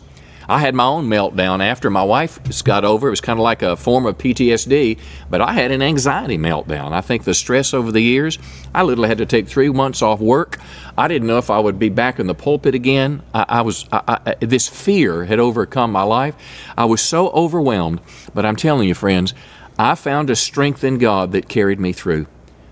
I 0.49 0.61
had 0.61 0.75
my 0.75 0.85
own 0.85 1.09
meltdown 1.09 1.65
after 1.65 1.91
my 1.91 2.05
wife 2.05 2.39
got 2.63 2.85
over. 2.85 3.09
It 3.09 3.11
was 3.11 3.21
kind 3.21 3.39
of 3.39 3.43
like 3.43 3.63
a 3.63 3.77
form 3.77 4.07
of 4.07 4.17
PTSD, 4.17 4.99
but 5.29 5.41
I 5.41 5.53
had 5.53 5.73
an 5.73 5.83
anxiety 5.83 6.39
meltdown. 6.39 6.93
I 6.93 7.01
think 7.01 7.25
the 7.25 7.35
stress 7.35 7.75
over 7.75 7.91
the 7.91 8.01
years, 8.01 8.39
I 8.75 8.83
literally 8.83 9.09
had 9.09 9.19
to 9.19 9.27
take 9.27 9.49
three 9.49 9.69
months 9.71 10.03
off 10.03 10.21
work. 10.21 10.59
I 10.97 11.09
didn't 11.09 11.27
know 11.27 11.39
if 11.39 11.51
I 11.51 11.59
would 11.59 11.79
be 11.79 11.89
back 11.89 12.21
in 12.21 12.27
the 12.27 12.35
pulpit 12.35 12.75
again. 12.75 13.23
I, 13.35 13.45
I 13.49 13.63
was 13.63 13.87
I, 13.91 14.19
I, 14.25 14.35
this 14.45 14.69
fear 14.69 15.25
had 15.25 15.41
overcome 15.41 15.91
my 15.91 16.03
life. 16.03 16.37
I 16.77 16.85
was 16.85 17.01
so 17.01 17.29
overwhelmed, 17.31 18.01
but 18.33 18.47
I'm 18.47 18.57
telling 18.57 18.87
you, 18.87 18.95
friends, 18.95 19.35
I 19.79 19.95
found 19.95 20.31
a 20.31 20.37
strength 20.37 20.85
in 20.85 20.99
God 20.99 21.33
that 21.33 21.49
carried 21.49 21.81
me 21.81 21.93
through. 21.93 22.27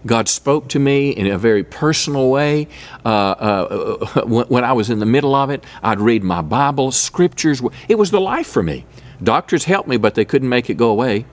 God 0.07 0.29
spoke 0.29 0.69
to 0.69 0.79
me 0.79 1.11
in 1.11 1.27
a 1.27 1.39
very 1.39 1.65
personal 1.65 2.31
way. 2.31 2.69
Uh, 3.05 3.09
uh, 3.09 4.25
when, 4.25 4.47
when 4.47 4.65
I 4.65 4.73
was 4.73 4.91
in 4.91 4.99
the 4.99 5.07
middle 5.07 5.35
of 5.35 5.51
it, 5.51 5.65
I'd 5.83 6.01
read 6.01 6.23
my 6.23 6.43
Bible, 6.43 6.93
scriptures. 6.93 7.63
It 7.89 7.97
was 7.97 8.11
the 8.11 8.21
life 8.21 8.47
for 8.47 8.63
me. 8.63 8.85
Doctors 9.23 9.65
helped 9.65 9.89
me, 9.89 9.97
but 9.97 10.15
they 10.15 10.25
couldn't 10.25 10.49
make 10.49 10.69
it 10.69 10.75
go 10.75 10.91
away. 10.91 11.25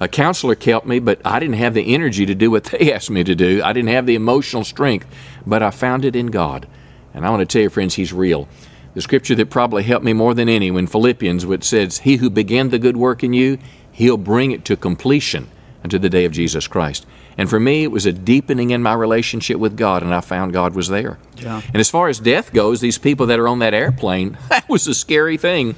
A 0.00 0.08
counselor 0.08 0.56
helped 0.58 0.86
me, 0.86 0.98
but 0.98 1.20
I 1.24 1.38
didn't 1.38 1.56
have 1.56 1.74
the 1.74 1.94
energy 1.94 2.24
to 2.26 2.34
do 2.34 2.50
what 2.50 2.64
they 2.72 2.92
asked 2.92 3.10
me 3.10 3.24
to 3.24 3.34
do. 3.34 3.62
I 3.62 3.72
didn't 3.72 3.90
have 3.90 4.06
the 4.06 4.14
emotional 4.14 4.64
strength, 4.64 5.06
but 5.46 5.62
I 5.62 5.70
found 5.70 6.04
it 6.04 6.16
in 6.16 6.28
God. 6.28 6.66
And 7.14 7.26
I 7.26 7.30
want 7.30 7.40
to 7.40 7.46
tell 7.46 7.62
you, 7.62 7.70
friends, 7.70 7.94
He's 7.94 8.12
real. 8.12 8.48
The 8.94 9.02
scripture 9.02 9.34
that 9.36 9.50
probably 9.50 9.82
helped 9.82 10.04
me 10.04 10.12
more 10.12 10.34
than 10.34 10.48
any 10.48 10.70
when 10.70 10.86
Philippians, 10.86 11.46
which 11.46 11.64
says, 11.64 11.98
He 11.98 12.16
who 12.16 12.28
began 12.28 12.70
the 12.70 12.78
good 12.78 12.96
work 12.96 13.22
in 13.22 13.32
you, 13.32 13.58
He'll 13.92 14.16
bring 14.16 14.52
it 14.52 14.64
to 14.66 14.76
completion 14.76 15.48
unto 15.84 15.98
the 15.98 16.08
day 16.08 16.24
of 16.24 16.32
Jesus 16.32 16.66
Christ. 16.66 17.06
And 17.40 17.48
for 17.48 17.58
me, 17.58 17.84
it 17.84 17.90
was 17.90 18.04
a 18.04 18.12
deepening 18.12 18.68
in 18.68 18.82
my 18.82 18.92
relationship 18.92 19.56
with 19.56 19.74
God, 19.74 20.02
and 20.02 20.14
I 20.14 20.20
found 20.20 20.52
God 20.52 20.74
was 20.74 20.88
there. 20.88 21.18
Yeah. 21.38 21.62
And 21.68 21.76
as 21.76 21.88
far 21.88 22.10
as 22.10 22.18
death 22.18 22.52
goes, 22.52 22.82
these 22.82 22.98
people 22.98 23.24
that 23.28 23.38
are 23.38 23.48
on 23.48 23.60
that 23.60 23.72
airplane, 23.72 24.36
that 24.50 24.68
was 24.68 24.86
a 24.86 24.92
scary 24.92 25.38
thing. 25.38 25.74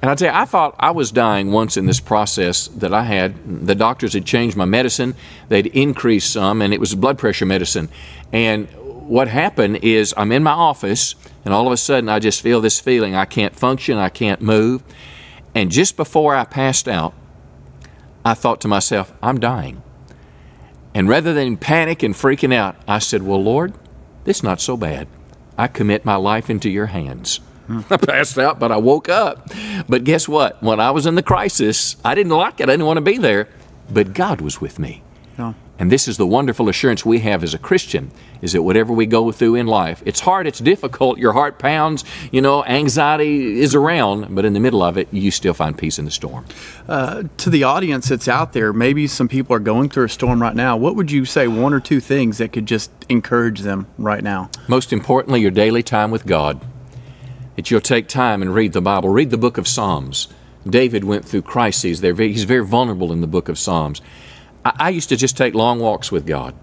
And 0.00 0.10
I 0.10 0.14
tell 0.14 0.32
you, 0.32 0.40
I 0.40 0.46
thought 0.46 0.74
I 0.78 0.92
was 0.92 1.12
dying 1.12 1.52
once 1.52 1.76
in 1.76 1.84
this 1.84 2.00
process 2.00 2.68
that 2.68 2.94
I 2.94 3.02
had. 3.02 3.66
The 3.66 3.74
doctors 3.74 4.14
had 4.14 4.24
changed 4.24 4.56
my 4.56 4.64
medicine, 4.64 5.14
they'd 5.50 5.66
increased 5.66 6.32
some, 6.32 6.62
and 6.62 6.72
it 6.72 6.80
was 6.80 6.94
blood 6.94 7.18
pressure 7.18 7.44
medicine. 7.44 7.90
And 8.32 8.66
what 9.10 9.28
happened 9.28 9.80
is 9.82 10.14
I'm 10.16 10.32
in 10.32 10.42
my 10.42 10.52
office, 10.52 11.16
and 11.44 11.52
all 11.52 11.66
of 11.66 11.72
a 11.74 11.76
sudden 11.76 12.08
I 12.08 12.18
just 12.18 12.40
feel 12.40 12.62
this 12.62 12.80
feeling 12.80 13.14
I 13.14 13.26
can't 13.26 13.54
function, 13.54 13.98
I 13.98 14.08
can't 14.08 14.40
move. 14.40 14.82
And 15.54 15.70
just 15.70 15.98
before 15.98 16.34
I 16.34 16.44
passed 16.44 16.88
out, 16.88 17.12
I 18.24 18.32
thought 18.32 18.62
to 18.62 18.68
myself, 18.68 19.12
I'm 19.22 19.38
dying. 19.38 19.82
And 20.98 21.08
rather 21.08 21.32
than 21.32 21.56
panic 21.56 22.02
and 22.02 22.12
freaking 22.12 22.52
out, 22.52 22.74
I 22.88 22.98
said, 22.98 23.22
Well, 23.22 23.40
Lord, 23.40 23.72
this 24.24 24.38
is 24.38 24.42
not 24.42 24.60
so 24.60 24.76
bad. 24.76 25.06
I 25.56 25.68
commit 25.68 26.04
my 26.04 26.16
life 26.16 26.50
into 26.50 26.68
your 26.68 26.86
hands. 26.86 27.36
Hmm. 27.68 27.82
I 27.90 27.98
passed 27.98 28.36
out, 28.36 28.58
but 28.58 28.72
I 28.72 28.78
woke 28.78 29.08
up. 29.08 29.48
But 29.88 30.02
guess 30.02 30.26
what? 30.26 30.60
When 30.60 30.80
I 30.80 30.90
was 30.90 31.06
in 31.06 31.14
the 31.14 31.22
crisis, 31.22 31.94
I 32.04 32.16
didn't 32.16 32.32
like 32.32 32.58
it. 32.58 32.64
I 32.64 32.72
didn't 32.72 32.86
want 32.86 32.96
to 32.96 33.02
be 33.02 33.16
there. 33.16 33.46
But 33.88 34.12
God 34.12 34.40
was 34.40 34.60
with 34.60 34.80
me. 34.80 35.04
Yeah. 35.38 35.52
And 35.78 35.92
this 35.92 36.08
is 36.08 36.16
the 36.16 36.26
wonderful 36.26 36.68
assurance 36.68 37.06
we 37.06 37.20
have 37.20 37.44
as 37.44 37.54
a 37.54 37.58
Christian 37.58 38.10
is 38.42 38.52
that 38.52 38.62
whatever 38.62 38.92
we 38.92 39.06
go 39.06 39.30
through 39.30 39.54
in 39.54 39.66
life, 39.66 40.02
it's 40.04 40.20
hard, 40.20 40.46
it's 40.46 40.58
difficult, 40.58 41.18
your 41.18 41.32
heart 41.32 41.58
pounds, 41.58 42.04
you 42.32 42.40
know, 42.40 42.64
anxiety 42.64 43.60
is 43.60 43.74
around, 43.74 44.34
but 44.34 44.44
in 44.44 44.54
the 44.54 44.60
middle 44.60 44.82
of 44.82 44.98
it, 44.98 45.08
you 45.12 45.30
still 45.30 45.54
find 45.54 45.78
peace 45.78 45.98
in 45.98 46.04
the 46.04 46.10
storm. 46.10 46.44
Uh, 46.88 47.24
to 47.36 47.48
the 47.48 47.62
audience 47.62 48.08
that's 48.08 48.26
out 48.26 48.52
there, 48.52 48.72
maybe 48.72 49.06
some 49.06 49.28
people 49.28 49.54
are 49.54 49.60
going 49.60 49.88
through 49.88 50.04
a 50.04 50.08
storm 50.08 50.42
right 50.42 50.56
now. 50.56 50.76
What 50.76 50.96
would 50.96 51.12
you 51.12 51.24
say, 51.24 51.46
one 51.46 51.72
or 51.72 51.80
two 51.80 52.00
things 52.00 52.38
that 52.38 52.52
could 52.52 52.66
just 52.66 52.90
encourage 53.08 53.60
them 53.60 53.86
right 53.98 54.22
now? 54.22 54.50
Most 54.66 54.92
importantly, 54.92 55.40
your 55.40 55.52
daily 55.52 55.82
time 55.84 56.10
with 56.10 56.26
God. 56.26 56.60
That 57.54 57.70
you'll 57.70 57.80
take 57.80 58.06
time 58.06 58.40
and 58.40 58.54
read 58.54 58.72
the 58.72 58.80
Bible, 58.80 59.08
read 59.08 59.30
the 59.30 59.38
book 59.38 59.58
of 59.58 59.66
Psalms. 59.66 60.28
David 60.68 61.02
went 61.04 61.24
through 61.24 61.42
crises. 61.42 62.00
There, 62.00 62.14
he's 62.14 62.44
very 62.44 62.64
vulnerable 62.64 63.12
in 63.12 63.20
the 63.20 63.26
book 63.26 63.48
of 63.48 63.58
Psalms. 63.58 64.00
I, 64.64 64.72
I 64.78 64.88
used 64.90 65.08
to 65.10 65.16
just 65.16 65.36
take 65.36 65.54
long 65.54 65.80
walks 65.80 66.10
with 66.12 66.26
God. 66.26 66.54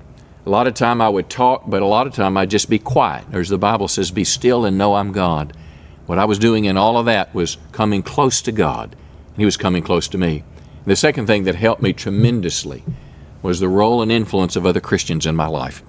A 0.45 0.49
lot 0.49 0.67
of 0.67 0.75
time 0.75 1.01
I 1.01 1.09
would 1.09 1.29
talk, 1.29 1.63
but 1.67 1.81
a 1.81 1.87
lot 1.87 2.05
of 2.05 2.13
time 2.13 2.37
I'd 2.37 2.51
just 2.51 2.69
be 2.69 2.77
quiet. 2.77 3.25
As 3.33 3.49
the 3.49 3.57
Bible 3.57 3.87
says, 3.87 4.11
be 4.11 4.23
still 4.23 4.63
and 4.65 4.77
know 4.77 4.95
I'm 4.95 5.11
God. 5.11 5.57
What 6.05 6.19
I 6.19 6.25
was 6.25 6.37
doing 6.37 6.65
in 6.65 6.77
all 6.77 6.97
of 6.97 7.07
that 7.07 7.33
was 7.33 7.57
coming 7.71 8.03
close 8.03 8.41
to 8.43 8.51
God. 8.51 8.95
and 9.29 9.37
He 9.37 9.45
was 9.45 9.57
coming 9.57 9.81
close 9.81 10.07
to 10.09 10.19
me. 10.19 10.43
The 10.85 10.95
second 10.95 11.25
thing 11.25 11.45
that 11.45 11.55
helped 11.55 11.81
me 11.81 11.93
tremendously 11.93 12.83
was 13.41 13.59
the 13.59 13.69
role 13.69 14.03
and 14.03 14.11
influence 14.11 14.55
of 14.55 14.65
other 14.65 14.79
Christians 14.79 15.25
in 15.25 15.35
my 15.35 15.47
life. 15.47 15.81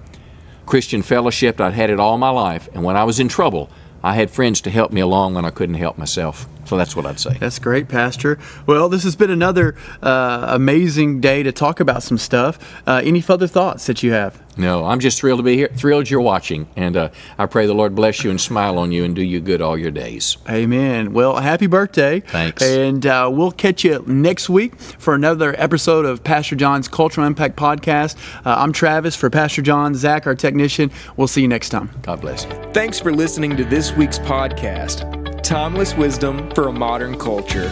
Christian 0.65 1.03
fellowship, 1.03 1.61
I'd 1.61 1.73
had 1.73 1.91
it 1.91 1.99
all 1.99 2.17
my 2.17 2.29
life, 2.29 2.67
and 2.73 2.83
when 2.83 2.97
I 2.97 3.03
was 3.03 3.19
in 3.19 3.27
trouble, 3.27 3.69
I 4.03 4.15
had 4.15 4.31
friends 4.31 4.59
to 4.61 4.69
help 4.69 4.91
me 4.91 5.01
along 5.01 5.35
when 5.35 5.45
I 5.45 5.49
couldn't 5.49 5.75
help 5.75 5.97
myself. 5.97 6.47
So 6.67 6.75
that's 6.75 6.95
what 6.95 7.05
I'd 7.05 7.19
say. 7.19 7.37
That's 7.39 7.59
great, 7.59 7.87
Pastor. 7.87 8.37
Well, 8.65 8.89
this 8.89 9.03
has 9.03 9.15
been 9.15 9.31
another 9.31 9.75
uh, 10.03 10.47
amazing 10.49 11.21
day 11.21 11.41
to 11.43 11.53
talk 11.53 11.79
about 11.79 12.03
some 12.03 12.17
stuff. 12.17 12.59
Uh, 12.85 13.01
any 13.03 13.21
further 13.21 13.47
thoughts 13.47 13.85
that 13.85 14.03
you 14.03 14.11
have? 14.11 14.41
No, 14.57 14.85
I'm 14.85 14.99
just 14.99 15.19
thrilled 15.19 15.39
to 15.39 15.43
be 15.43 15.55
here. 15.55 15.69
Thrilled 15.75 16.09
you're 16.09 16.19
watching, 16.19 16.67
and 16.75 16.97
uh, 16.97 17.09
I 17.37 17.45
pray 17.45 17.67
the 17.67 17.75
Lord 17.75 17.93
bless 17.95 18.23
you 18.23 18.31
and 18.31 18.41
smile 18.41 18.79
on 18.79 18.91
you 18.91 19.05
and 19.05 19.15
do 19.15 19.21
you 19.21 19.39
good 19.39 19.61
all 19.61 19.77
your 19.77 19.91
days. 19.91 20.37
Amen. 20.49 21.13
Well, 21.13 21.37
happy 21.37 21.67
birthday! 21.67 22.21
Thanks. 22.21 22.63
And 22.63 23.05
uh, 23.05 23.29
we'll 23.31 23.51
catch 23.51 23.83
you 23.83 24.03
next 24.07 24.49
week 24.49 24.75
for 24.79 25.13
another 25.13 25.53
episode 25.59 26.05
of 26.05 26.23
Pastor 26.23 26.55
John's 26.55 26.87
Cultural 26.87 27.27
Impact 27.27 27.55
Podcast. 27.55 28.17
Uh, 28.45 28.55
I'm 28.57 28.73
Travis 28.73 29.15
for 29.15 29.29
Pastor 29.29 29.61
John, 29.61 29.93
Zach, 29.93 30.25
our 30.25 30.35
technician. 30.35 30.91
We'll 31.17 31.27
see 31.27 31.41
you 31.43 31.47
next 31.47 31.69
time. 31.69 31.91
God 32.01 32.21
bless 32.21 32.45
you. 32.45 32.51
Thanks 32.73 32.99
for 32.99 33.13
listening 33.13 33.55
to 33.57 33.63
this 33.63 33.93
week's 33.93 34.19
podcast. 34.19 35.26
Timeless 35.47 35.95
wisdom 35.95 36.51
for 36.51 36.67
a 36.67 36.73
modern 36.73 37.17
culture. 37.17 37.69